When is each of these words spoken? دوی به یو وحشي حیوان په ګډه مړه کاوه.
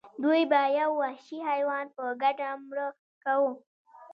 دوی 0.23 0.41
به 0.51 0.61
یو 0.79 0.91
وحشي 1.01 1.39
حیوان 1.49 1.85
په 1.95 2.03
ګډه 2.21 2.49
مړه 2.67 2.87
کاوه. 3.23 3.51